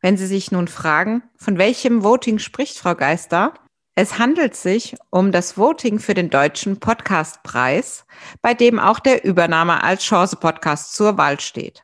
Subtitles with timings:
[0.00, 3.54] Wenn Sie sich nun fragen, von welchem Voting spricht Frau Geister?
[3.94, 8.04] Es handelt sich um das Voting für den Deutschen Podcastpreis,
[8.42, 11.82] bei dem auch der Übernahme als Chance-Podcast zur Wahl steht.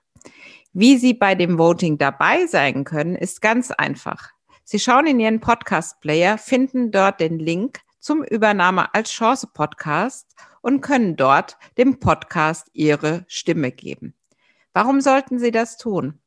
[0.75, 4.31] Wie Sie bei dem Voting dabei sein können, ist ganz einfach.
[4.62, 11.17] Sie schauen in Ihren Podcast-Player, finden dort den Link zum Übernahme als Chance-Podcast und können
[11.17, 14.15] dort dem Podcast Ihre Stimme geben.
[14.75, 16.22] Warum sollten Sie das tun?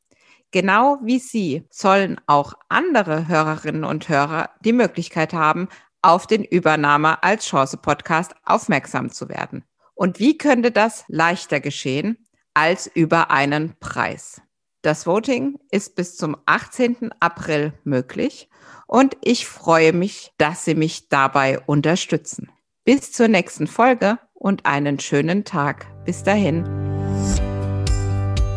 [0.56, 5.68] Genau wie Sie sollen auch andere Hörerinnen und Hörer die Möglichkeit haben,
[6.00, 9.64] auf den Übernahme als Chance Podcast aufmerksam zu werden.
[9.94, 14.40] Und wie könnte das leichter geschehen als über einen Preis?
[14.80, 17.10] Das Voting ist bis zum 18.
[17.20, 18.48] April möglich
[18.86, 22.50] und ich freue mich, dass Sie mich dabei unterstützen.
[22.82, 25.86] Bis zur nächsten Folge und einen schönen Tag.
[26.06, 26.85] Bis dahin.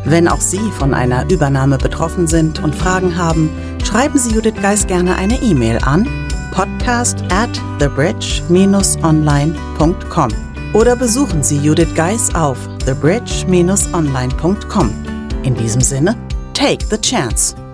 [0.09, 3.51] Wenn auch Sie von einer Übernahme betroffen sind und Fragen haben,
[3.83, 6.09] schreiben Sie Judith Geis gerne eine E-Mail an
[6.51, 10.29] podcast at thebridge-online.com
[10.73, 14.91] oder besuchen Sie Judith Geis auf thebridge-online.com.
[15.43, 16.15] In diesem Sinne,
[16.53, 17.68] take the chance.